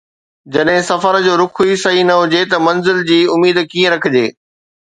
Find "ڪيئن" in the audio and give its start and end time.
3.71-3.87